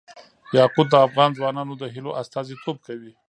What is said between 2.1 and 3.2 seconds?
استازیتوب کوي.